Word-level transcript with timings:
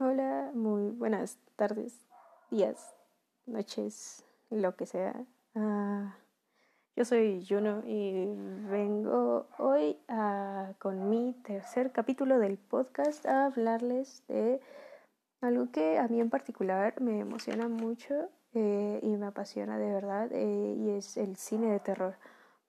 Hola, 0.00 0.52
muy 0.54 0.90
buenas 0.92 1.38
tardes, 1.56 2.06
días, 2.52 2.94
noches, 3.46 4.24
lo 4.48 4.76
que 4.76 4.86
sea. 4.86 5.24
Uh, 5.54 6.06
yo 6.94 7.04
soy 7.04 7.44
Juno 7.44 7.82
y 7.84 8.32
vengo 8.70 9.48
hoy 9.58 9.98
a, 10.06 10.74
con 10.78 11.10
mi 11.10 11.32
tercer 11.42 11.90
capítulo 11.90 12.38
del 12.38 12.58
podcast 12.58 13.26
a 13.26 13.46
hablarles 13.46 14.22
de 14.28 14.60
algo 15.40 15.72
que 15.72 15.98
a 15.98 16.06
mí 16.06 16.20
en 16.20 16.30
particular 16.30 17.00
me 17.00 17.18
emociona 17.18 17.66
mucho 17.66 18.28
eh, 18.54 19.00
y 19.02 19.16
me 19.16 19.26
apasiona 19.26 19.80
de 19.80 19.92
verdad 19.92 20.30
eh, 20.30 20.76
y 20.78 20.90
es 20.90 21.16
el 21.16 21.34
cine 21.36 21.72
de 21.72 21.80
terror. 21.80 22.14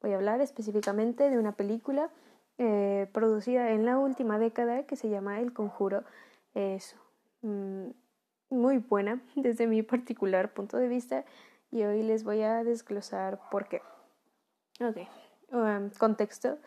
Voy 0.02 0.14
a 0.14 0.16
hablar 0.16 0.42
específicamente 0.42 1.30
de 1.30 1.38
una 1.38 1.52
película 1.52 2.10
eh, 2.58 3.08
producida 3.14 3.70
en 3.70 3.86
la 3.86 4.00
última 4.00 4.40
década 4.40 4.88
que 4.88 4.96
se 4.96 5.10
llama 5.10 5.40
El 5.42 5.54
Conjuro. 5.54 6.04
Muy 7.42 8.78
buena 8.78 9.22
desde 9.36 9.68
mi 9.68 9.84
particular 9.84 10.54
punto 10.54 10.78
de 10.78 10.88
vista 10.88 11.26
y 11.72 11.84
hoy 11.84 12.04
les 12.04 12.24
voy 12.24 12.42
a 12.42 12.64
desglosar 12.64 13.40
por 13.50 13.68
qué. 13.68 13.82
Ok, 14.82 14.98
um, 15.52 15.90
contexto. 15.98 16.58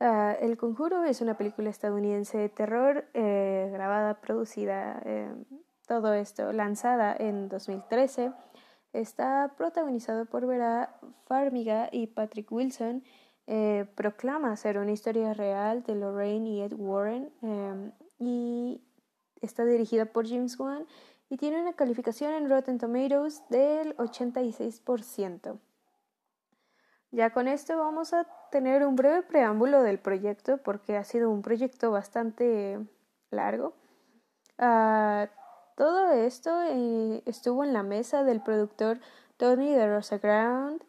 Uh, 0.00 0.34
el 0.40 0.56
Conjuro 0.56 1.04
es 1.04 1.20
una 1.20 1.36
película 1.36 1.70
estadounidense 1.70 2.36
de 2.36 2.48
terror 2.48 3.06
eh, 3.14 3.70
grabada, 3.72 4.20
producida, 4.20 5.00
eh, 5.04 5.32
todo 5.86 6.14
esto 6.14 6.52
lanzada 6.52 7.14
en 7.16 7.48
2013. 7.48 8.32
Está 8.92 9.54
protagonizado 9.56 10.26
por 10.26 10.46
Vera 10.46 10.96
Farmiga 11.26 11.88
y 11.92 12.08
Patrick 12.08 12.50
Wilson. 12.50 13.04
Eh, 13.46 13.86
proclama 13.94 14.56
ser 14.56 14.78
una 14.78 14.92
historia 14.92 15.34
real 15.34 15.82
de 15.84 15.94
Lorraine 15.94 16.48
y 16.48 16.62
Ed 16.62 16.72
Warren 16.74 17.30
y 18.18 18.80
Está 19.44 19.66
dirigida 19.66 20.06
por 20.06 20.26
James 20.26 20.58
Wan 20.58 20.86
y 21.28 21.36
tiene 21.36 21.60
una 21.60 21.74
calificación 21.74 22.32
en 22.32 22.48
Rotten 22.48 22.78
Tomatoes 22.78 23.42
del 23.50 23.94
86%. 23.98 25.58
Ya 27.10 27.30
con 27.30 27.46
esto 27.46 27.76
vamos 27.76 28.14
a 28.14 28.26
tener 28.50 28.86
un 28.86 28.96
breve 28.96 29.22
preámbulo 29.22 29.82
del 29.82 29.98
proyecto 29.98 30.56
porque 30.56 30.96
ha 30.96 31.04
sido 31.04 31.28
un 31.30 31.42
proyecto 31.42 31.90
bastante 31.90 32.80
largo. 33.30 33.74
Uh, 34.58 35.28
todo 35.76 36.12
esto 36.12 36.50
eh, 36.62 37.22
estuvo 37.26 37.64
en 37.64 37.74
la 37.74 37.82
mesa 37.82 38.24
del 38.24 38.40
productor 38.40 38.98
Tony 39.36 39.74
de 39.74 39.94
Rosa 39.94 40.16
Ground, 40.16 40.82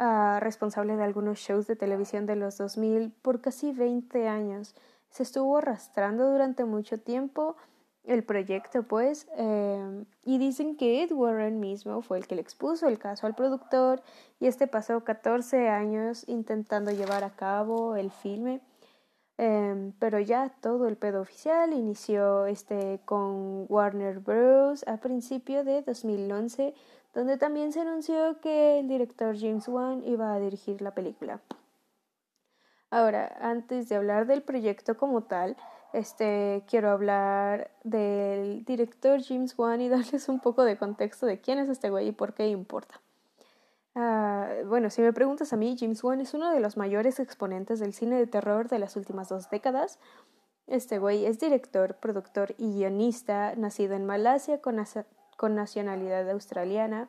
uh, 0.00 0.40
responsable 0.40 0.96
de 0.96 1.04
algunos 1.04 1.38
shows 1.38 1.68
de 1.68 1.76
televisión 1.76 2.26
de 2.26 2.34
los 2.34 2.58
2000 2.58 3.12
por 3.22 3.40
casi 3.40 3.70
20 3.70 4.26
años. 4.26 4.74
Se 5.10 5.22
estuvo 5.22 5.58
arrastrando 5.58 6.28
durante 6.28 6.64
mucho 6.64 6.98
tiempo 6.98 7.56
el 8.04 8.24
proyecto, 8.24 8.82
pues, 8.82 9.28
em, 9.36 10.04
y 10.24 10.38
dicen 10.38 10.76
que 10.76 11.02
Ed 11.02 11.12
Warren 11.12 11.60
mismo 11.60 12.02
fue 12.02 12.18
el 12.18 12.26
que 12.26 12.34
le 12.34 12.40
expuso 12.40 12.88
el 12.88 12.98
caso 12.98 13.26
al 13.26 13.34
productor 13.34 14.02
y 14.38 14.46
este 14.46 14.66
pasó 14.66 15.04
14 15.04 15.68
años 15.68 16.24
intentando 16.28 16.90
llevar 16.90 17.24
a 17.24 17.30
cabo 17.36 17.96
el 17.96 18.10
filme, 18.10 18.60
em, 19.38 19.92
pero 19.98 20.18
ya 20.20 20.50
todo 20.60 20.86
el 20.88 20.96
pedo 20.96 21.20
oficial 21.22 21.72
inició 21.72 22.46
este 22.46 23.00
con 23.04 23.66
Warner 23.68 24.20
Bros. 24.20 24.84
a 24.86 24.98
principio 24.98 25.64
de 25.64 25.82
2011, 25.82 26.74
donde 27.14 27.36
también 27.38 27.72
se 27.72 27.80
anunció 27.80 28.40
que 28.40 28.80
el 28.80 28.88
director 28.88 29.36
James 29.38 29.68
Wan 29.68 30.02
iba 30.04 30.32
a 30.34 30.40
dirigir 30.40 30.80
la 30.82 30.94
película. 30.94 31.40
Ahora, 32.90 33.36
antes 33.40 33.88
de 33.88 33.96
hablar 33.96 34.26
del 34.26 34.42
proyecto 34.42 34.96
como 34.96 35.22
tal, 35.22 35.56
este, 35.92 36.64
quiero 36.68 36.90
hablar 36.90 37.70
del 37.84 38.64
director 38.64 39.22
James 39.22 39.58
Wan 39.58 39.80
y 39.80 39.88
darles 39.90 40.28
un 40.28 40.40
poco 40.40 40.64
de 40.64 40.76
contexto 40.76 41.26
de 41.26 41.40
quién 41.40 41.58
es 41.58 41.68
este 41.68 41.90
güey 41.90 42.08
y 42.08 42.12
por 42.12 42.34
qué 42.34 42.48
importa. 42.48 43.00
Ah, 43.94 44.48
bueno, 44.66 44.88
si 44.88 45.02
me 45.02 45.12
preguntas 45.12 45.52
a 45.52 45.56
mí, 45.56 45.76
James 45.78 46.02
Wan 46.04 46.20
es 46.20 46.32
uno 46.32 46.52
de 46.52 46.60
los 46.60 46.76
mayores 46.76 47.18
exponentes 47.18 47.80
del 47.80 47.92
cine 47.92 48.16
de 48.16 48.26
terror 48.26 48.68
de 48.68 48.78
las 48.78 48.96
últimas 48.96 49.28
dos 49.28 49.50
décadas. 49.50 49.98
Este 50.66 50.98
güey 50.98 51.26
es 51.26 51.40
director, 51.40 51.96
productor 51.96 52.54
y 52.56 52.72
guionista, 52.74 53.54
nacido 53.56 53.94
en 53.94 54.06
Malasia 54.06 54.60
con, 54.60 54.76
con 55.36 55.56
nacionalidad 55.56 56.30
australiana. 56.30 57.08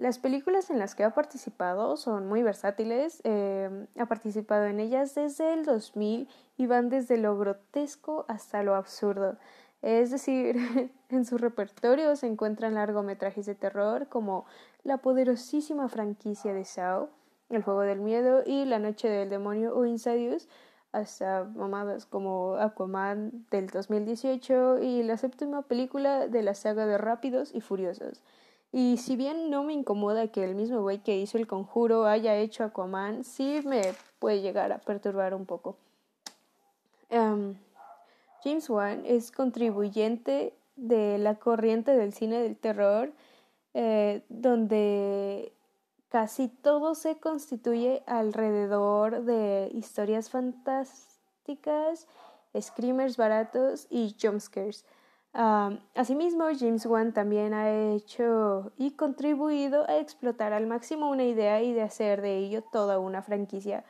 Las 0.00 0.18
películas 0.18 0.70
en 0.70 0.78
las 0.78 0.94
que 0.94 1.04
ha 1.04 1.12
participado 1.12 1.98
son 1.98 2.26
muy 2.26 2.42
versátiles. 2.42 3.20
Eh, 3.24 3.86
ha 3.98 4.06
participado 4.06 4.64
en 4.64 4.80
ellas 4.80 5.14
desde 5.14 5.52
el 5.52 5.66
2000 5.66 6.26
y 6.56 6.66
van 6.66 6.88
desde 6.88 7.18
lo 7.18 7.36
grotesco 7.36 8.24
hasta 8.26 8.62
lo 8.62 8.76
absurdo. 8.76 9.36
Es 9.82 10.10
decir, 10.10 10.56
en 11.10 11.26
su 11.26 11.36
repertorio 11.36 12.16
se 12.16 12.28
encuentran 12.28 12.76
largometrajes 12.76 13.44
de 13.44 13.54
terror 13.54 14.08
como 14.08 14.46
la 14.84 14.96
poderosísima 14.96 15.86
franquicia 15.90 16.54
de 16.54 16.64
Saw, 16.64 17.10
El 17.50 17.62
juego 17.62 17.82
del 17.82 18.00
miedo 18.00 18.42
y 18.46 18.64
La 18.64 18.78
noche 18.78 19.06
del 19.10 19.28
demonio 19.28 19.76
o 19.76 19.84
Insidious, 19.84 20.48
hasta 20.92 21.44
mamadas 21.44 22.06
como 22.06 22.54
Aquaman 22.54 23.44
del 23.50 23.66
2018 23.66 24.78
y 24.78 25.02
la 25.02 25.18
séptima 25.18 25.60
película 25.60 26.26
de 26.26 26.42
la 26.42 26.54
saga 26.54 26.86
de 26.86 26.96
Rápidos 26.96 27.54
y 27.54 27.60
Furiosos. 27.60 28.22
Y 28.72 28.98
si 28.98 29.16
bien 29.16 29.50
no 29.50 29.64
me 29.64 29.72
incomoda 29.72 30.28
que 30.28 30.44
el 30.44 30.54
mismo 30.54 30.80
güey 30.80 30.98
que 30.98 31.18
hizo 31.18 31.38
el 31.38 31.48
conjuro 31.48 32.06
haya 32.06 32.36
hecho 32.36 32.62
Aquaman, 32.62 33.24
sí 33.24 33.60
me 33.64 33.94
puede 34.20 34.42
llegar 34.42 34.70
a 34.70 34.78
perturbar 34.78 35.34
un 35.34 35.44
poco. 35.44 35.76
Em, 37.08 37.56
James 38.44 38.70
Wan 38.70 39.02
es 39.04 39.32
contribuyente 39.32 40.54
de 40.76 41.18
la 41.18 41.34
corriente 41.34 41.96
del 41.96 42.12
cine 42.12 42.40
del 42.40 42.56
terror, 42.56 43.12
eh, 43.74 44.22
donde 44.28 45.52
casi 46.08 46.48
todo 46.48 46.94
se 46.94 47.18
constituye 47.18 48.02
alrededor 48.06 49.24
de 49.24 49.70
historias 49.74 50.30
fantásticas, 50.30 52.06
screamers 52.58 53.16
baratos 53.16 53.88
y 53.90 54.14
jumpscares 54.20 54.84
asimismo, 55.32 56.46
James 56.58 56.86
Wan 56.86 57.12
también 57.12 57.54
ha 57.54 57.70
hecho 57.70 58.72
y 58.76 58.92
contribuido 58.92 59.88
a 59.88 59.98
explotar 59.98 60.52
al 60.52 60.66
máximo 60.66 61.10
una 61.10 61.24
idea 61.24 61.62
y 61.62 61.72
de 61.72 61.82
hacer 61.82 62.20
de 62.20 62.36
ello 62.38 62.62
toda 62.62 62.98
una 62.98 63.22
franquicia. 63.22 63.84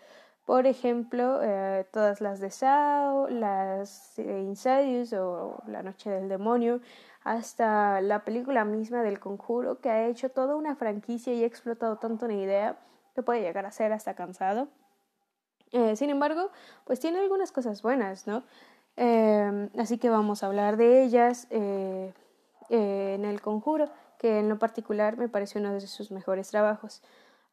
Por 0.47 0.67
ejemplo, 0.67 1.41
eh, 1.43 1.87
todas 1.93 2.21
las 2.21 2.41
de 2.41 2.51
Saw, 2.51 3.29
las 3.29 4.15
de 4.17 4.41
Insidious 4.43 5.13
o 5.13 5.63
La 5.67 5.83
Noche 5.83 6.11
del 6.11 6.29
Demonio, 6.29 6.81
hasta 7.23 8.01
la 8.01 8.25
película 8.25 8.65
misma 8.65 9.03
del 9.03 9.21
Conjuro, 9.21 9.81
que 9.81 9.91
ha 9.91 10.09
hecho 10.09 10.31
toda 10.31 10.57
una 10.57 10.75
franquicia 10.75 11.33
y 11.35 11.45
ha 11.45 11.47
explotado 11.47 11.99
tanto 11.99 12.25
una 12.25 12.35
idea 12.35 12.79
que 13.15 13.23
puede 13.23 13.43
llegar 13.43 13.67
a 13.67 13.71
ser 13.71 13.93
hasta 13.93 14.15
cansado. 14.15 14.69
Eh, 15.73 15.95
sin 15.95 16.11
embargo, 16.11 16.51
pues 16.85 16.99
tiene 16.99 17.21
algunas 17.21 17.53
cosas 17.53 17.81
buenas, 17.83 18.27
¿no? 18.27 18.43
Em, 18.97 19.71
así 19.79 19.99
que 19.99 20.11
vamos 20.11 20.43
a 20.43 20.47
hablar 20.47 20.77
de 20.77 21.05
ellas 21.05 21.47
eh, 21.51 22.13
eh, 22.69 23.15
en 23.15 23.25
el 23.25 23.41
conjuro, 23.41 23.89
que 24.19 24.39
en 24.39 24.49
lo 24.49 24.59
particular 24.59 25.17
me 25.17 25.29
parece 25.29 25.59
uno 25.59 25.73
de 25.73 25.81
sus 25.81 26.11
mejores 26.11 26.51
trabajos. 26.51 27.03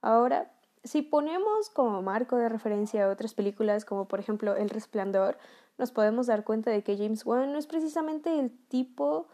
Ahora, 0.02 0.52
si 0.84 1.02
ponemos 1.02 1.70
como 1.70 2.02
marco 2.02 2.38
de 2.38 2.50
referencia 2.50 3.06
a 3.06 3.10
otras 3.10 3.34
películas, 3.34 3.86
como 3.86 4.08
por 4.08 4.20
ejemplo 4.20 4.56
El 4.56 4.70
Resplandor, 4.70 5.38
nos 5.78 5.92
podemos 5.92 6.28
dar 6.28 6.44
cuenta 6.44 6.72
de 6.72 6.84
que 6.84 6.98
James 6.98 7.26
Wan 7.26 7.52
no 7.52 7.60
es 7.60 7.68
precisamente 7.68 8.40
el 8.40 8.52
tipo 8.68 9.28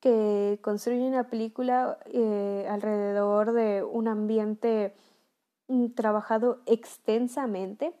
que 0.00 0.58
construye 0.62 1.06
una 1.06 1.28
película 1.28 1.98
eh, 2.06 2.66
alrededor 2.68 3.52
de 3.52 3.84
un 3.84 4.08
ambiente 4.08 4.94
mm, 5.68 5.90
trabajado 5.90 6.60
extensamente, 6.66 7.92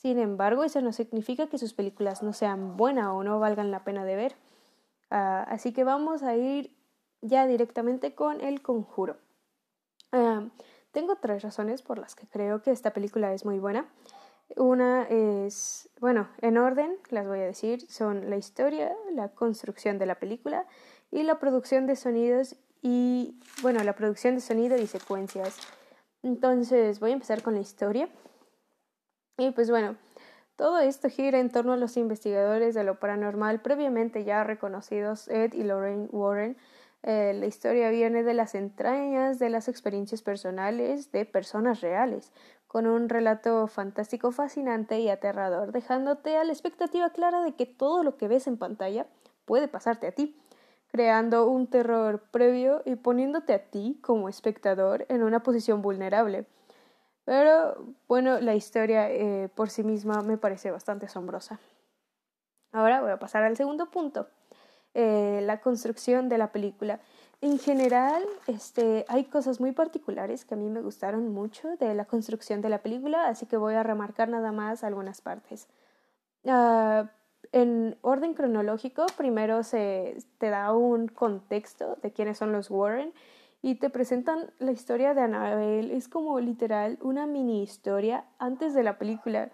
sin 0.00 0.18
embargo, 0.18 0.64
eso 0.64 0.80
no 0.80 0.92
significa 0.92 1.48
que 1.48 1.58
sus 1.58 1.74
películas 1.74 2.22
no 2.22 2.32
sean 2.32 2.78
buenas 2.78 3.08
o 3.08 3.22
no 3.22 3.38
valgan 3.38 3.70
la 3.70 3.84
pena 3.84 4.02
de 4.06 4.16
ver. 4.16 4.34
Ah, 5.10 5.44
así 5.46 5.74
que 5.74 5.84
vamos 5.84 6.22
a 6.22 6.36
ir 6.36 6.74
ya 7.20 7.46
directamente 7.46 8.14
con 8.14 8.40
El 8.40 8.62
Conjuro. 8.62 9.18
Ah, 10.10 10.48
tengo 10.92 11.16
tres 11.16 11.42
razones 11.42 11.82
por 11.82 11.98
las 11.98 12.14
que 12.14 12.26
creo 12.26 12.62
que 12.62 12.70
esta 12.70 12.94
película 12.94 13.34
es 13.34 13.44
muy 13.44 13.58
buena. 13.58 13.90
Una 14.56 15.02
es, 15.02 15.90
bueno, 16.00 16.30
en 16.40 16.56
orden, 16.56 16.96
las 17.10 17.26
voy 17.28 17.40
a 17.40 17.44
decir, 17.44 17.82
son 17.90 18.30
la 18.30 18.38
historia, 18.38 18.96
la 19.12 19.28
construcción 19.28 19.98
de 19.98 20.06
la 20.06 20.14
película 20.14 20.66
y 21.10 21.24
la 21.24 21.38
producción 21.38 21.86
de 21.86 21.94
sonidos 21.94 22.56
y, 22.80 23.38
bueno, 23.60 23.84
la 23.84 23.94
producción 23.94 24.34
de 24.34 24.40
sonido 24.40 24.78
y 24.78 24.86
secuencias. 24.86 25.58
Entonces, 26.22 27.00
voy 27.00 27.10
a 27.10 27.14
empezar 27.14 27.42
con 27.42 27.52
la 27.52 27.60
historia. 27.60 28.08
Y 29.40 29.52
pues 29.52 29.70
bueno, 29.70 29.96
todo 30.56 30.80
esto 30.80 31.08
gira 31.08 31.40
en 31.40 31.48
torno 31.48 31.72
a 31.72 31.78
los 31.78 31.96
investigadores 31.96 32.74
de 32.74 32.84
lo 32.84 33.00
paranormal 33.00 33.62
previamente 33.62 34.22
ya 34.22 34.44
reconocidos 34.44 35.28
Ed 35.28 35.54
y 35.54 35.62
Lorraine 35.62 36.08
Warren. 36.12 36.58
Eh, 37.02 37.32
la 37.34 37.46
historia 37.46 37.88
viene 37.88 38.22
de 38.22 38.34
las 38.34 38.54
entrañas 38.54 39.38
de 39.38 39.48
las 39.48 39.68
experiencias 39.68 40.20
personales 40.20 41.10
de 41.10 41.24
personas 41.24 41.80
reales, 41.80 42.32
con 42.66 42.86
un 42.86 43.08
relato 43.08 43.66
fantástico, 43.66 44.30
fascinante 44.30 45.00
y 45.00 45.08
aterrador, 45.08 45.72
dejándote 45.72 46.36
a 46.36 46.44
la 46.44 46.52
expectativa 46.52 47.08
clara 47.08 47.40
de 47.42 47.54
que 47.54 47.64
todo 47.64 48.04
lo 48.04 48.18
que 48.18 48.28
ves 48.28 48.46
en 48.46 48.58
pantalla 48.58 49.06
puede 49.46 49.68
pasarte 49.68 50.06
a 50.06 50.12
ti. 50.12 50.36
creando 50.92 51.48
un 51.48 51.68
terror 51.68 52.20
previo 52.30 52.82
y 52.84 52.96
poniéndote 52.96 53.54
a 53.54 53.70
ti 53.70 54.00
como 54.02 54.28
espectador 54.28 55.06
en 55.08 55.22
una 55.22 55.42
posición 55.42 55.82
vulnerable. 55.82 56.46
Pero 57.30 57.76
bueno, 58.08 58.40
la 58.40 58.56
historia 58.56 59.08
eh, 59.08 59.48
por 59.54 59.70
sí 59.70 59.84
misma 59.84 60.20
me 60.22 60.36
parece 60.36 60.72
bastante 60.72 61.06
asombrosa. 61.06 61.60
Ahora 62.72 63.00
voy 63.02 63.12
a 63.12 63.20
pasar 63.20 63.44
al 63.44 63.56
segundo 63.56 63.88
punto, 63.88 64.26
eh, 64.94 65.38
la 65.44 65.60
construcción 65.60 66.28
de 66.28 66.38
la 66.38 66.50
película. 66.50 66.98
En 67.40 67.60
general, 67.60 68.24
este, 68.48 69.04
hay 69.06 69.26
cosas 69.26 69.60
muy 69.60 69.70
particulares 69.70 70.44
que 70.44 70.54
a 70.54 70.56
mí 70.56 70.68
me 70.70 70.80
gustaron 70.80 71.32
mucho 71.32 71.68
de 71.76 71.94
la 71.94 72.04
construcción 72.04 72.62
de 72.62 72.68
la 72.68 72.78
película, 72.78 73.28
así 73.28 73.46
que 73.46 73.56
voy 73.56 73.74
a 73.74 73.84
remarcar 73.84 74.28
nada 74.28 74.50
más 74.50 74.82
algunas 74.82 75.20
partes. 75.20 75.68
Ah, 76.48 77.12
en 77.52 77.96
orden 78.00 78.34
cronológico, 78.34 79.06
primero 79.16 79.62
se 79.62 80.16
te 80.38 80.50
da 80.50 80.72
un 80.72 81.06
contexto 81.06 81.96
de 82.02 82.12
quiénes 82.12 82.38
son 82.38 82.50
los 82.50 82.72
Warren 82.72 83.12
y 83.62 83.76
te 83.76 83.90
presentan 83.90 84.50
la 84.58 84.72
historia 84.72 85.14
de 85.14 85.22
Annabelle. 85.22 85.94
Es 85.94 86.08
como 86.08 86.38
literal 86.40 86.98
una 87.02 87.26
mini 87.26 87.62
historia 87.62 88.24
antes 88.38 88.74
de 88.74 88.82
la 88.82 88.98
película. 88.98 89.50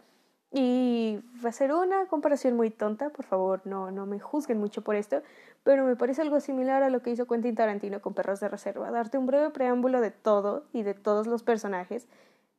Y 0.52 1.20
va 1.44 1.48
a 1.48 1.52
ser 1.52 1.72
una 1.72 2.06
comparación 2.06 2.56
muy 2.56 2.70
tonta, 2.70 3.10
por 3.10 3.24
favor, 3.24 3.62
no, 3.64 3.90
no 3.90 4.06
me 4.06 4.20
juzguen 4.20 4.58
mucho 4.58 4.82
por 4.82 4.94
esto, 4.94 5.22
pero 5.64 5.84
me 5.84 5.96
parece 5.96 6.22
algo 6.22 6.40
similar 6.40 6.82
a 6.82 6.88
lo 6.88 7.02
que 7.02 7.10
hizo 7.10 7.26
Quentin 7.26 7.56
Tarantino 7.56 8.00
con 8.00 8.14
Perros 8.14 8.40
de 8.40 8.48
Reserva, 8.48 8.90
darte 8.90 9.18
un 9.18 9.26
breve 9.26 9.50
preámbulo 9.50 10.00
de 10.00 10.12
todo 10.12 10.64
y 10.72 10.82
de 10.82 10.94
todos 10.94 11.26
los 11.26 11.42
personajes 11.42 12.06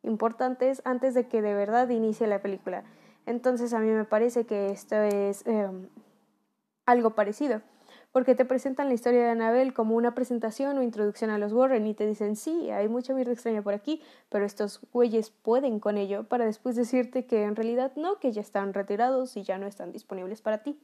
importantes 0.03 0.81
antes 0.85 1.13
de 1.13 1.27
que 1.27 1.41
de 1.41 1.53
verdad 1.53 1.89
inicie 1.89 2.27
la 2.27 2.41
película. 2.41 2.83
Entonces 3.25 3.73
a 3.73 3.79
mí 3.79 3.89
me 3.89 4.03
parece 4.03 4.45
que 4.45 4.67
esto 4.67 4.95
es 4.97 5.47
em, 5.47 5.87
algo 6.85 7.11
parecido, 7.11 7.61
porque 8.17 8.33
te 8.33 8.45
presentan 8.45 8.87
la 8.87 8.95
historia 8.95 9.21
de 9.21 9.29
Annabelle 9.29 9.73
como 9.73 9.95
una 9.95 10.15
presentación 10.15 10.75
o 10.79 10.81
introducción 10.81 11.29
a 11.29 11.37
los 11.37 11.53
Warren 11.53 11.85
y 11.85 11.93
te 11.93 12.07
dicen, 12.07 12.35
sí, 12.35 12.71
hay 12.71 12.87
mucha 12.87 13.13
mierda 13.13 13.31
extraña 13.31 13.61
por 13.61 13.75
aquí, 13.75 14.01
pero 14.29 14.43
estos 14.43 14.81
güeyes 14.91 15.29
pueden 15.29 15.79
con 15.79 15.99
ello, 15.99 16.23
para 16.23 16.43
después 16.43 16.75
decirte 16.75 17.27
que 17.27 17.43
en 17.43 17.55
realidad 17.55 17.91
no, 17.95 18.19
que 18.19 18.31
ya 18.31 18.41
están 18.41 18.73
retirados 18.73 19.37
y 19.37 19.43
ya 19.43 19.59
no 19.59 19.67
están 19.67 19.91
disponibles 19.91 20.41
para 20.41 20.63
ti. 20.63 20.79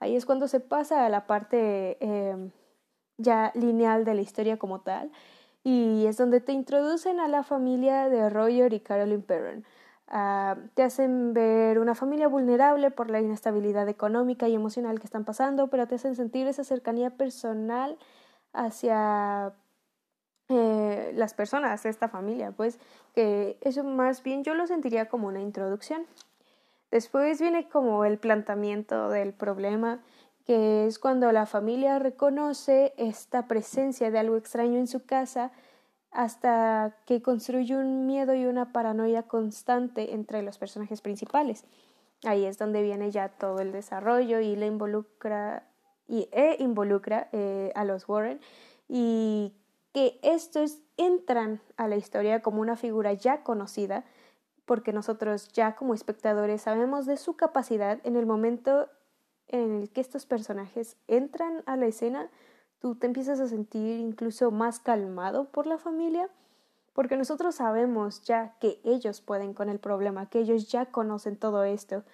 Ahí 0.00 0.16
es 0.16 0.26
cuando 0.26 0.48
se 0.48 0.58
pasa 0.58 1.06
a 1.06 1.08
la 1.08 1.28
parte 1.28 2.04
em, 2.04 2.50
ya 3.16 3.52
lineal 3.54 4.04
de 4.04 4.14
la 4.14 4.22
historia 4.22 4.56
como 4.56 4.80
tal, 4.80 5.12
y 5.62 6.06
es 6.06 6.16
donde 6.16 6.40
te 6.40 6.50
introducen 6.50 7.20
a 7.20 7.28
la 7.28 7.44
familia 7.44 8.08
de 8.08 8.28
Roger 8.28 8.72
y 8.72 8.80
Carolyn 8.80 9.22
Perron 9.22 9.64
Ah, 10.08 10.56
te 10.74 10.84
hacen 10.84 11.34
ver 11.34 11.80
una 11.80 11.96
familia 11.96 12.28
vulnerable 12.28 12.92
por 12.92 13.10
la 13.10 13.20
inestabilidad 13.20 13.88
económica 13.88 14.48
y 14.48 14.54
emocional 14.54 15.00
que 15.00 15.06
están 15.06 15.24
pasando, 15.24 15.68
pero 15.68 15.88
te 15.88 15.96
hacen 15.96 16.14
sentir 16.14 16.46
esa 16.46 16.62
cercanía 16.62 17.10
personal 17.10 17.98
hacia 18.52 19.52
eh, 20.48 21.12
las 21.14 21.34
personas 21.34 21.84
esta 21.86 22.08
familia, 22.08 22.52
pues 22.52 22.78
que 23.14 23.58
eso 23.62 23.82
más 23.82 24.22
bien 24.22 24.44
yo 24.44 24.54
lo 24.54 24.66
sentiría 24.68 25.08
como 25.08 25.26
una 25.26 25.40
introducción. 25.40 26.06
Después 26.92 27.40
viene 27.40 27.68
como 27.68 28.04
el 28.04 28.18
planteamiento 28.18 29.08
del 29.08 29.32
problema, 29.32 30.00
que 30.44 30.86
es 30.86 31.00
cuando 31.00 31.32
la 31.32 31.46
familia 31.46 31.98
reconoce 31.98 32.94
esta 32.96 33.48
presencia 33.48 34.12
de 34.12 34.20
algo 34.20 34.36
extraño 34.36 34.78
en 34.78 34.86
su 34.86 35.04
casa, 35.04 35.50
hasta 36.16 36.96
que 37.04 37.20
construye 37.20 37.76
un 37.76 38.06
miedo 38.06 38.34
y 38.34 38.46
una 38.46 38.72
paranoia 38.72 39.24
constante 39.24 40.14
entre 40.14 40.42
los 40.42 40.56
personajes 40.56 41.02
principales. 41.02 41.66
Ahí 42.24 42.46
es 42.46 42.56
donde 42.56 42.80
viene 42.82 43.10
ya 43.10 43.28
todo 43.28 43.60
el 43.60 43.70
desarrollo 43.70 44.40
y 44.40 44.56
le 44.56 44.66
involucra 44.66 45.68
y 46.08 46.26
e 46.32 46.56
involucra 46.58 47.28
eh, 47.32 47.70
a 47.74 47.84
los 47.84 48.08
Warren 48.08 48.40
y 48.88 49.52
que 49.92 50.18
estos 50.22 50.78
entran 50.96 51.60
a 51.76 51.86
la 51.86 51.96
historia 51.96 52.40
como 52.40 52.62
una 52.62 52.76
figura 52.76 53.12
ya 53.12 53.42
conocida 53.42 54.04
porque 54.64 54.94
nosotros 54.94 55.48
ya 55.52 55.76
como 55.76 55.92
espectadores 55.92 56.62
sabemos 56.62 57.04
de 57.04 57.18
su 57.18 57.36
capacidad 57.36 58.00
en 58.04 58.16
el 58.16 58.24
momento 58.24 58.88
en 59.48 59.82
el 59.82 59.90
que 59.90 60.00
estos 60.00 60.24
personajes 60.24 60.96
entran 61.08 61.62
a 61.66 61.76
la 61.76 61.86
escena 61.86 62.30
tú 62.80 62.94
te 62.94 63.06
empiezas 63.06 63.40
a 63.40 63.48
sentir 63.48 63.98
incluso 63.98 64.50
más 64.50 64.80
calmado 64.80 65.46
por 65.46 65.66
la 65.66 65.78
familia, 65.78 66.28
porque 66.92 67.16
nosotros 67.16 67.56
sabemos 67.56 68.22
ya 68.22 68.54
que 68.60 68.80
ellos 68.84 69.20
pueden 69.20 69.54
con 69.54 69.68
el 69.68 69.78
problema, 69.78 70.30
que 70.30 70.40
ellos 70.40 70.68
ya 70.70 70.86
conocen 70.86 71.36
todo 71.36 71.64
esto, 71.64 72.04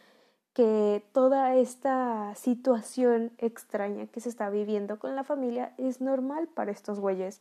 que 0.55 1.05
toda 1.13 1.55
esta 1.55 2.35
situación 2.35 3.33
extraña 3.39 4.07
que 4.07 4.21
se 4.21 4.29
está 4.29 4.51
viviendo 4.51 4.99
con 4.99 5.17
la 5.17 5.25
familia 5.25 5.73
es 5.79 6.01
normal 6.01 6.49
para 6.49 6.73
estos 6.73 7.01
güeyes. 7.01 7.41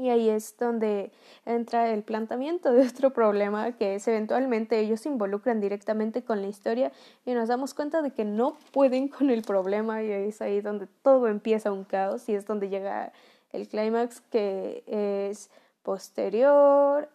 Y 0.00 0.08
ahí 0.08 0.30
es 0.30 0.56
donde 0.56 1.12
entra 1.44 1.90
el 1.90 2.02
planteamiento 2.02 2.72
de 2.72 2.88
otro 2.88 3.12
problema, 3.12 3.72
que 3.72 3.96
es 3.96 4.08
eventualmente 4.08 4.78
ellos 4.80 5.02
se 5.02 5.10
involucran 5.10 5.60
directamente 5.60 6.24
con 6.24 6.40
la 6.40 6.48
historia 6.48 6.90
y 7.26 7.34
nos 7.34 7.48
damos 7.48 7.74
cuenta 7.74 8.00
de 8.00 8.10
que 8.12 8.24
no 8.24 8.56
pueden 8.72 9.08
con 9.08 9.28
el 9.28 9.42
problema 9.42 10.02
y 10.02 10.10
es 10.10 10.40
ahí 10.40 10.62
donde 10.62 10.86
todo 10.86 11.28
empieza 11.28 11.70
un 11.70 11.84
caos 11.84 12.30
y 12.30 12.34
es 12.34 12.46
donde 12.46 12.70
llega 12.70 13.12
el 13.52 13.68
clímax 13.68 14.22
que 14.22 14.84
es 14.86 15.50
posterior 15.82 17.10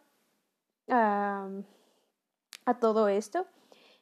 a, 0.87 1.47
a 2.65 2.79
todo 2.79 3.07
esto. 3.07 3.47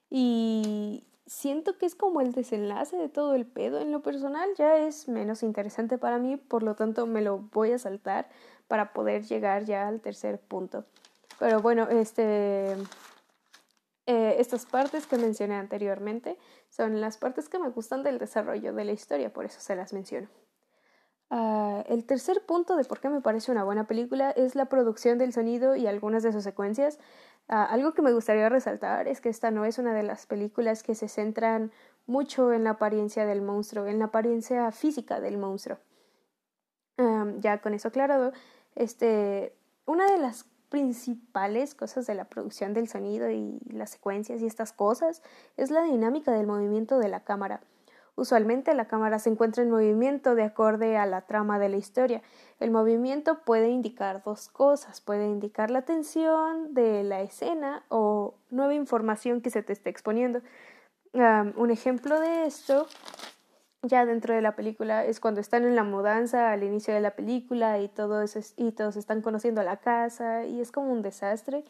Y 0.10 1.06
siento 1.25 1.78
que 1.78 1.86
es 1.86 1.96
como 1.96 2.22
el 2.22 2.31
desenlace 2.31 2.98
de 2.98 3.10
todo 3.10 3.36
el 3.36 3.46
pedo. 3.46 3.80
En 3.80 3.92
lo 3.92 4.02
personal 4.02 4.50
ya 4.58 4.78
es 4.78 5.08
menos 5.08 5.44
interesante 5.44 5.98
para 5.98 6.18
mí, 6.18 6.38
por 6.38 6.64
lo 6.64 6.75
tanto 6.75 7.06
me 7.06 7.22
lo 7.22 7.40
voy 7.40 7.72
a 7.72 7.80
saltar 7.80 8.30
para 8.68 8.94
poder 8.94 9.24
llegar 9.24 9.66
ya 9.66 9.88
al 9.88 10.02
tercer 10.02 10.40
punto. 10.40 10.86
Pero 11.40 11.62
bueno, 11.62 11.88
este, 11.90 12.74
eh, 14.06 14.36
estas 14.40 14.66
partes 14.66 15.08
que 15.08 15.18
mencioné 15.18 15.56
anteriormente 15.56 16.38
son 16.70 17.02
las 17.02 17.18
partes 17.18 17.50
que 17.50 17.60
me 17.60 17.70
gustan 17.70 18.04
del 18.04 18.20
desarrollo 18.20 18.74
de 18.74 18.86
la 18.86 18.92
historia, 18.92 19.31
por 19.31 19.46
eso 19.46 19.60
se 19.60 19.75
las 19.75 19.94
menciono. 19.94 20.28
Ah, 21.30 21.84
el 21.88 22.06
tercer 22.06 22.46
punto 22.46 22.75
de 22.75 22.84
por 22.84 23.00
qué 23.00 23.10
me 23.10 23.22
parece 23.22 23.52
una 23.52 23.64
buena 23.64 23.88
película 23.88 24.30
es 24.31 24.54
la 24.54 24.66
producción 24.66 25.18
del 25.18 25.34
sonido 25.34 25.75
y 25.75 25.88
algunas 25.88 26.22
de 26.22 26.31
sus 26.31 26.44
secuencias. 26.44 27.00
Ah, 27.48 27.66
algo 27.66 27.94
que 27.94 28.01
me 28.01 28.13
gustaría 28.13 28.50
resaltar 28.50 29.07
es 29.07 29.22
que 29.22 29.30
esta 29.30 29.51
no 29.51 29.66
es 29.66 29.78
una 29.78 29.94
de 29.94 30.04
las 30.04 30.25
películas 30.25 30.81
que 30.84 30.95
se 30.95 31.07
centran 31.07 31.72
mucho 32.06 32.54
en 32.54 32.63
la 32.63 32.72
apariencia 32.72 33.25
del 33.25 33.42
monstruo, 33.42 33.86
en 33.88 34.00
la 34.00 34.06
apariencia 34.06 34.72
física 34.72 35.19
del 35.19 35.38
monstruo. 35.38 35.77
ya 37.39 37.60
con 37.60 37.74
eso 37.74 37.88
aclarado, 37.89 38.34
este, 38.75 39.56
una 39.86 40.06
de 40.10 40.18
las 40.20 40.46
principales 40.70 41.75
cosas 41.75 42.08
de 42.08 42.15
la 42.15 42.25
producción 42.25 42.74
del 42.74 42.88
sonido 42.88 43.29
y 43.29 43.60
las 43.68 43.91
secuencias 43.91 44.41
y 44.41 44.48
estas 44.48 44.74
cosas 44.74 45.22
es 45.58 45.70
la 45.70 45.84
dinámica 45.84 46.32
del 46.32 46.48
movimiento 46.48 46.98
de 47.00 47.10
la 47.10 47.24
cámara. 47.24 47.62
Usualmente 48.15 48.75
la 48.75 48.86
cámara 48.86 49.17
se 49.17 49.29
encuentra 49.29 49.63
en 49.63 49.72
movimiento 49.72 50.36
de 50.36 50.43
acorde 50.43 50.98
a 50.98 51.08
la 51.08 51.22
trama 51.22 51.58
de 51.58 51.70
la 51.70 51.77
historia. 51.77 52.22
El 52.60 52.70
movimiento 52.70 53.39
puede 53.43 53.70
indicar 53.70 54.22
dos 54.24 54.50
cosas, 54.50 55.01
puede 55.01 55.25
indicar 55.25 55.72
la 55.72 55.82
tensión 55.82 56.75
de 56.75 57.03
la 57.03 57.22
escena 57.22 57.84
o 57.89 58.36
nueva 58.51 58.75
información 58.75 59.41
que 59.41 59.50
se 59.50 59.63
te 59.63 59.74
esté 59.74 59.89
exponiendo. 59.89 60.41
un 61.13 61.72
ejemplo 61.72 62.20
de 62.20 62.46
esto 62.46 62.88
ya 63.84 64.05
dentro 64.05 64.34
de 64.34 64.41
la 64.41 64.55
película 64.55 65.05
es 65.05 65.20
cuando 65.20 65.41
están 65.41 65.65
en 65.65 65.75
la 65.75 65.84
mudanza 65.84 66.51
al 66.51 66.63
inicio 66.63 66.93
de 66.93 67.01
la 67.01 67.15
película 67.15 67.79
y, 67.79 67.89
todo 67.89 68.24
y 68.58 68.72
todos 68.72 68.96
están 68.96 69.22
conociendo 69.22 69.62
la 69.63 69.77
casa 69.77 70.46
y 70.46 70.62
es 70.62 70.72
como 70.72 70.91
un 70.91 71.01
desastre. 71.01 71.65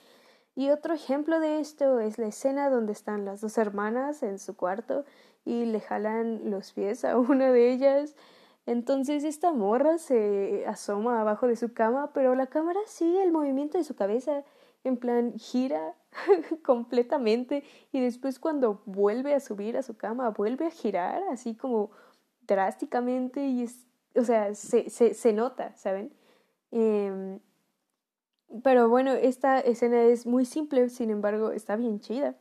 Y 0.55 0.69
otro 0.69 0.93
ejemplo 0.93 1.39
de 1.39 1.59
esto 1.59 1.99
es 1.99 2.19
la 2.19 2.27
escena 2.27 2.69
donde 2.69 2.91
están 2.91 3.25
las 3.25 3.41
dos 3.41 3.57
hermanas 3.57 4.21
en 4.21 4.37
su 4.37 4.55
cuarto 4.55 5.05
y 5.45 5.65
le 5.65 5.79
jalan 5.81 6.49
los 6.49 6.73
pies 6.73 7.05
a 7.05 7.17
una 7.17 7.51
de 7.51 7.71
ellas. 7.71 8.15
Entonces 8.65 9.23
esta 9.23 9.51
morra 9.51 9.97
se 9.97 10.65
asoma 10.67 11.21
abajo 11.21 11.47
de 11.47 11.55
su 11.55 11.73
cama, 11.73 12.11
pero 12.13 12.35
la 12.35 12.47
cámara 12.47 12.79
sigue 12.85 13.23
el 13.23 13.31
movimiento 13.31 13.77
de 13.77 13.83
su 13.83 13.95
cabeza, 13.95 14.43
en 14.85 14.97
plan 14.97 15.33
gira 15.37 15.95
completamente 16.63 17.63
y 17.91 18.01
después 18.01 18.39
cuando 18.39 18.81
vuelve 18.85 19.33
a 19.33 19.39
subir 19.39 19.77
a 19.77 19.83
su 19.83 19.95
cama 19.97 20.29
vuelve 20.29 20.67
a 20.67 20.71
girar 20.71 21.23
así 21.31 21.55
como 21.55 21.91
drásticamente 22.47 23.45
y 23.45 23.63
es, 23.63 23.85
o 24.15 24.23
sea, 24.23 24.53
se, 24.55 24.89
se, 24.89 25.13
se 25.13 25.33
nota, 25.33 25.75
¿saben? 25.75 26.13
Em, 26.71 27.39
pero 28.63 28.89
bueno, 28.89 29.11
esta 29.13 29.59
escena 29.59 30.03
es 30.03 30.25
muy 30.25 30.45
simple, 30.45 30.89
sin 30.89 31.09
embargo, 31.09 31.51
está 31.51 31.75
bien 31.75 31.99
chida. 31.99 32.35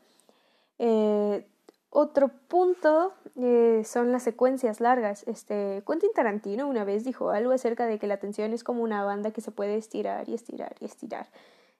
Eh, 0.79 1.47
otro 1.95 2.31
punto 2.49 3.13
eh, 3.37 3.83
son 3.85 4.13
las 4.13 4.23
secuencias 4.23 4.81
largas. 4.81 5.29
Este, 5.29 5.83
Quentin 5.87 6.11
Tarantino 6.15 6.67
una 6.67 6.85
vez 6.85 7.05
dijo 7.05 7.31
algo 7.31 7.53
acerca 7.53 7.87
de 7.87 7.99
que 7.99 8.07
la 8.07 8.17
tensión 8.17 8.55
es 8.55 8.65
como 8.65 8.83
una 8.83 9.05
banda 9.05 9.31
que 9.31 9.43
se 9.43 9.51
puede 9.51 9.77
estirar 9.77 10.27
y 10.27 10.33
estirar 10.33 10.75
y 10.81 10.87
estirar. 10.87 11.29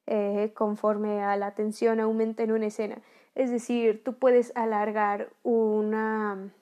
Eh, 0.07 0.53
conforme 0.55 1.23
a 1.23 1.35
la 1.37 1.55
tensión 1.55 1.99
aumenta 1.99 2.43
en 2.43 2.53
una 2.53 2.67
escena. 2.67 2.99
Es 3.35 3.51
decir, 3.51 4.05
tú 4.05 4.19
puedes 4.19 4.53
alargar 4.55 5.31
una, 5.45 6.53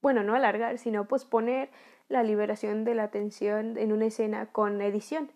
bueno, 0.00 0.22
no 0.22 0.36
alargar, 0.36 0.78
sino 0.78 1.08
posponer 1.08 1.70
la 2.08 2.22
liberación 2.22 2.84
de 2.84 2.94
la 2.94 3.04
atención 3.04 3.76
en 3.76 3.90
una 3.90 4.06
escena 4.06 4.46
con 4.52 4.80
edición. 4.80 5.32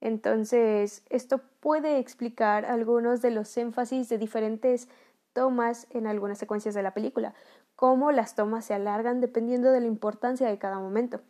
Entonces, 0.00 1.04
esto 1.10 1.42
puede 1.60 1.98
explicar 1.98 2.64
algunos 2.64 3.20
de 3.20 3.30
los 3.30 3.54
énfasis 3.58 4.08
de 4.08 4.16
diferentes 4.16 4.88
tomas 5.34 5.86
en 5.90 6.06
algunas 6.06 6.38
secuencias 6.38 6.74
de 6.74 6.82
la 6.82 6.94
película, 6.94 7.34
cómo 7.76 8.10
las 8.12 8.34
tomas 8.34 8.64
se 8.64 8.72
alargan 8.72 9.20
dependiendo 9.20 9.70
de 9.70 9.80
la 9.80 9.86
importancia 9.86 10.48
de 10.48 10.58
cada 10.58 10.78
momento. 10.78 11.20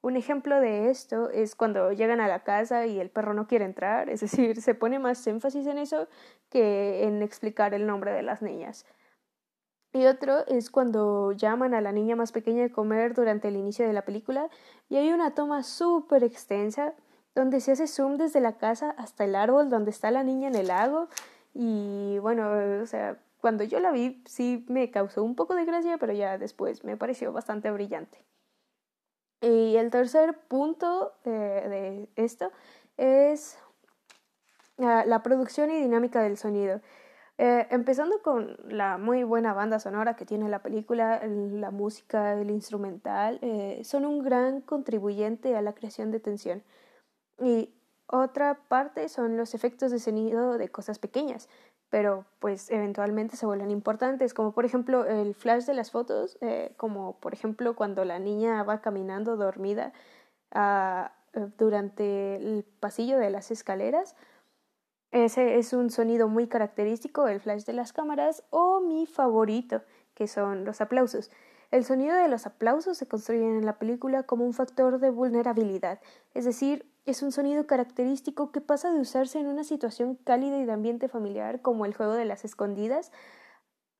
Un 0.00 0.16
ejemplo 0.16 0.60
de 0.60 0.90
esto 0.90 1.28
es 1.30 1.54
cuando 1.54 1.92
llegan 1.92 2.20
a 2.20 2.28
la 2.28 2.44
casa 2.44 2.86
y 2.86 3.00
el 3.00 3.10
perro 3.10 3.34
no 3.34 3.46
quiere 3.46 3.64
entrar, 3.64 4.08
es 4.08 4.20
decir, 4.20 4.62
se 4.62 4.74
pone 4.74 4.98
más 4.98 5.26
énfasis 5.26 5.66
en 5.66 5.76
eso 5.76 6.08
que 6.48 7.04
en 7.04 7.20
explicar 7.22 7.74
el 7.74 7.86
nombre 7.86 8.12
de 8.12 8.22
las 8.22 8.40
niñas. 8.40 8.86
Y 9.92 10.06
otro 10.06 10.46
es 10.46 10.70
cuando 10.70 11.32
llaman 11.32 11.74
a 11.74 11.80
la 11.80 11.92
niña 11.92 12.14
más 12.14 12.30
pequeña 12.30 12.66
a 12.66 12.72
comer 12.72 13.14
durante 13.14 13.48
el 13.48 13.56
inicio 13.56 13.86
de 13.86 13.92
la 13.92 14.04
película 14.04 14.48
y 14.88 14.96
hay 14.96 15.12
una 15.12 15.34
toma 15.34 15.62
súper 15.62 16.22
extensa 16.24 16.94
donde 17.34 17.60
se 17.60 17.72
hace 17.72 17.86
zoom 17.86 18.16
desde 18.16 18.40
la 18.40 18.58
casa 18.58 18.94
hasta 18.98 19.24
el 19.24 19.34
árbol 19.34 19.70
donde 19.70 19.90
está 19.90 20.10
la 20.10 20.24
niña 20.24 20.48
en 20.48 20.56
el 20.56 20.68
lago 20.68 21.08
y 21.54 22.18
bueno, 22.18 22.82
o 22.82 22.86
sea, 22.86 23.18
cuando 23.48 23.64
yo 23.64 23.80
la 23.80 23.92
vi 23.92 24.22
sí 24.26 24.66
me 24.68 24.90
causó 24.90 25.24
un 25.24 25.34
poco 25.34 25.54
de 25.54 25.64
gracia, 25.64 25.96
pero 25.96 26.12
ya 26.12 26.36
después 26.36 26.84
me 26.84 26.98
pareció 26.98 27.32
bastante 27.32 27.70
brillante. 27.70 28.22
Y 29.40 29.76
el 29.76 29.90
tercer 29.90 30.36
punto 30.48 31.14
eh, 31.24 31.30
de 31.30 32.08
esto 32.22 32.52
es 32.98 33.58
ah, 34.76 35.04
la 35.06 35.22
producción 35.22 35.70
y 35.70 35.80
dinámica 35.80 36.20
del 36.20 36.36
sonido. 36.36 36.82
Eh, 37.38 37.66
empezando 37.70 38.20
con 38.20 38.58
la 38.68 38.98
muy 38.98 39.22
buena 39.22 39.54
banda 39.54 39.78
sonora 39.80 40.14
que 40.14 40.26
tiene 40.26 40.50
la 40.50 40.58
película, 40.58 41.22
la 41.26 41.70
música, 41.70 42.34
el 42.34 42.50
instrumental, 42.50 43.38
eh, 43.40 43.80
son 43.82 44.04
un 44.04 44.22
gran 44.22 44.60
contribuyente 44.60 45.56
a 45.56 45.62
la 45.62 45.72
creación 45.72 46.10
de 46.10 46.20
tensión. 46.20 46.62
Y 47.40 47.72
otra 48.08 48.58
parte 48.68 49.08
son 49.08 49.38
los 49.38 49.54
efectos 49.54 49.90
de 49.90 50.00
sonido 50.00 50.58
de 50.58 50.68
cosas 50.68 50.98
pequeñas, 50.98 51.48
pero 51.90 52.26
pues 52.38 52.70
eventualmente 52.70 53.36
se 53.36 53.46
vuelven 53.46 53.70
importantes, 53.70 54.34
como 54.34 54.52
por 54.52 54.64
ejemplo 54.64 55.04
el 55.06 55.34
flash 55.34 55.64
de 55.64 55.74
las 55.74 55.90
fotos, 55.90 56.38
eh, 56.40 56.74
como 56.76 57.18
por 57.20 57.32
ejemplo 57.32 57.74
cuando 57.76 58.04
la 58.04 58.18
niña 58.18 58.62
va 58.62 58.80
caminando 58.80 59.36
dormida 59.36 59.92
ah, 60.52 61.12
durante 61.56 62.36
el 62.36 62.64
pasillo 62.80 63.18
de 63.18 63.30
las 63.30 63.50
escaleras, 63.50 64.16
ese 65.10 65.58
es 65.58 65.72
un 65.72 65.90
sonido 65.90 66.28
muy 66.28 66.48
característico, 66.48 67.28
el 67.28 67.40
flash 67.40 67.64
de 67.64 67.72
las 67.72 67.94
cámaras, 67.94 68.44
o 68.50 68.80
mi 68.80 69.06
favorito, 69.06 69.82
que 70.14 70.26
son 70.26 70.66
los 70.66 70.82
aplausos. 70.82 71.30
El 71.70 71.84
sonido 71.84 72.16
de 72.16 72.28
los 72.28 72.46
aplausos 72.46 72.96
se 72.96 73.06
construye 73.06 73.44
en 73.44 73.66
la 73.66 73.78
película 73.78 74.22
como 74.22 74.46
un 74.46 74.54
factor 74.54 75.00
de 75.00 75.10
vulnerabilidad, 75.10 76.00
es 76.32 76.46
decir, 76.46 76.90
es 77.04 77.22
un 77.22 77.30
sonido 77.30 77.66
característico 77.66 78.52
que 78.52 78.60
pasa 78.60 78.90
de 78.90 79.00
usarse 79.00 79.38
en 79.38 79.46
una 79.46 79.64
situación 79.64 80.14
cálida 80.14 80.58
y 80.58 80.64
de 80.64 80.72
ambiente 80.72 81.08
familiar 81.08 81.60
como 81.60 81.84
el 81.84 81.94
juego 81.94 82.14
de 82.14 82.24
las 82.24 82.44
escondidas 82.44 83.12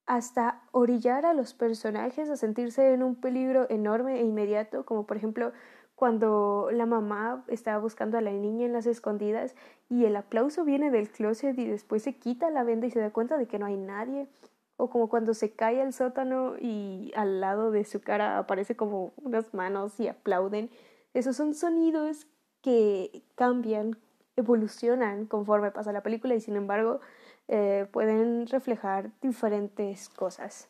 hasta 0.07 0.63
orillar 0.73 1.27
a 1.27 1.35
los 1.35 1.53
personajes 1.53 2.31
a 2.31 2.37
sentirse 2.37 2.95
en 2.95 3.03
un 3.03 3.15
peligro 3.17 3.67
enorme 3.69 4.21
e 4.21 4.25
inmediato, 4.25 4.87
como 4.87 5.07
por 5.07 5.19
ejemplo 5.19 5.53
cuando 5.95 6.71
la 6.73 6.87
mamá 6.87 7.45
estaba 7.49 7.79
buscando 7.79 8.17
a 8.17 8.23
la 8.23 8.31
niña 8.31 8.65
en 8.65 8.73
las 8.73 8.87
escondidas 8.87 9.55
y 9.91 10.07
el 10.07 10.17
aplauso 10.17 10.65
viene 10.65 10.91
del 10.91 11.11
closet 11.11 11.59
y 11.59 11.67
después 11.67 12.03
se 12.03 12.17
quita 12.19 12.51
la 12.51 12.65
venda 12.65 12.87
y 12.87 12.91
se 12.91 13.01
da 13.01 13.11
cuenta 13.11 13.37
de 13.37 13.47
que 13.47 13.59
no 13.59 13.67
hay 13.67 13.77
nadie. 13.77 14.29
O 14.79 14.89
como 14.89 15.11
cuando 15.11 15.35
se 15.35 15.53
cae 15.53 15.83
al 15.83 15.93
sótano 15.93 16.55
y 16.59 17.13
al 17.15 17.41
lado 17.41 17.71
de 17.71 17.85
su 17.85 18.01
cara 18.01 18.39
aparece 18.39 18.77
como 18.77 19.13
unas 19.17 19.53
manos 19.53 20.01
y 20.01 20.09
aplauden. 20.09 20.71
Esos 21.13 21.37
son 21.37 21.53
sonidos 21.53 22.27
que 22.63 23.23
cambian, 23.35 23.99
evolucionan 24.37 25.27
conforme 25.27 25.71
pasa 25.71 25.93
la 25.93 26.03
película 26.03 26.35
y 26.35 26.41
sin 26.41 26.57
embargo 26.57 27.01
eh, 27.49 27.87
pueden 27.93 28.47
reflejar 28.47 29.11
diferentes 29.21 30.09
cosas. 30.09 30.69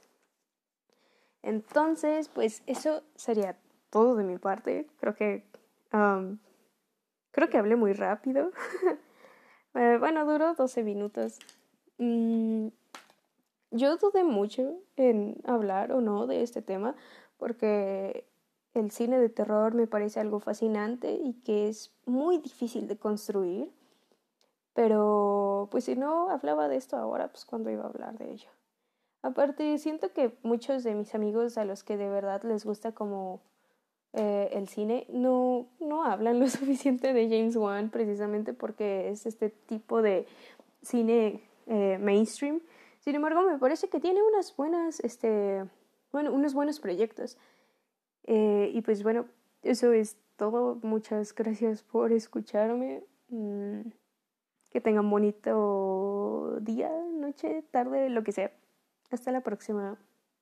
Entonces, 1.42 2.28
pues 2.28 2.62
eso 2.66 3.02
sería 3.14 3.56
todo 3.90 4.16
de 4.16 4.24
mi 4.24 4.38
parte. 4.38 4.86
Creo 5.00 5.14
que 5.14 5.44
creo 5.90 7.48
que 7.50 7.58
hablé 7.58 7.76
muy 7.76 7.92
rápido. 7.92 8.50
Eh, 9.74 9.96
bueno, 10.00 10.24
duró 10.24 10.54
12 10.54 10.82
minutos. 10.82 11.38
Mm, 11.98 12.68
yo 13.70 13.96
dudé 13.96 14.24
mucho 14.24 14.78
en 14.96 15.40
hablar 15.44 15.92
o 15.92 16.00
no 16.00 16.26
de 16.26 16.42
este 16.42 16.62
tema 16.62 16.94
porque 17.36 18.26
el 18.74 18.90
cine 18.90 19.18
de 19.18 19.28
terror 19.28 19.74
me 19.74 19.86
parece 19.86 20.20
algo 20.20 20.40
fascinante 20.40 21.12
y 21.12 21.34
que 21.44 21.68
es 21.68 21.92
muy 22.06 22.38
difícil 22.38 22.88
de 22.88 22.96
construir. 22.96 23.70
Pero 24.74 25.68
pues 25.70 25.84
si 25.84 25.96
no 25.96 26.30
hablaba 26.30 26.68
de 26.68 26.76
esto 26.76 26.96
ahora, 26.96 27.28
pues 27.28 27.44
cuando 27.44 27.70
iba 27.70 27.84
a 27.84 27.88
hablar 27.88 28.16
de 28.18 28.32
ello. 28.32 28.48
Aparte, 29.22 29.76
siento 29.78 30.12
que 30.12 30.36
muchos 30.42 30.84
de 30.84 30.94
mis 30.94 31.14
amigos 31.14 31.58
a 31.58 31.64
los 31.64 31.82
que 31.82 31.96
de 31.96 32.08
verdad 32.08 32.42
les 32.44 32.64
gusta 32.64 32.92
como 32.92 33.40
eh, 34.12 34.50
el 34.52 34.68
cine 34.68 35.06
no, 35.10 35.66
no 35.80 36.04
hablan 36.04 36.38
lo 36.38 36.48
suficiente 36.48 37.12
de 37.12 37.28
James 37.28 37.56
Wan 37.56 37.90
precisamente 37.90 38.52
porque 38.52 39.10
es 39.10 39.26
este 39.26 39.50
tipo 39.50 40.02
de 40.02 40.26
cine 40.82 41.42
eh, 41.66 41.98
mainstream. 42.00 42.60
Sin 43.08 43.14
embargo, 43.14 43.40
me 43.40 43.56
parece 43.56 43.88
que 43.88 44.00
tiene 44.00 44.22
unas 44.22 44.54
buenas, 44.54 45.00
este, 45.00 45.64
bueno, 46.12 46.30
unos 46.30 46.52
buenos 46.52 46.78
proyectos. 46.78 47.38
Eh, 48.24 48.70
y 48.74 48.82
pues 48.82 49.02
bueno, 49.02 49.24
eso 49.62 49.94
es 49.94 50.18
todo. 50.36 50.78
Muchas 50.82 51.34
gracias 51.34 51.82
por 51.82 52.12
escucharme. 52.12 53.02
Mm, 53.30 53.80
que 54.70 54.82
tengan 54.82 55.08
bonito 55.08 56.58
día, 56.60 56.90
noche, 57.14 57.64
tarde, 57.70 58.10
lo 58.10 58.22
que 58.24 58.32
sea. 58.32 58.52
Hasta 59.10 59.32
la 59.32 59.40
próxima. 59.40 59.96